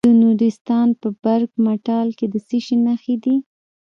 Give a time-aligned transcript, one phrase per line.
[0.07, 3.35] د نورستان په برګ مټال کې د څه شي نښې دي؟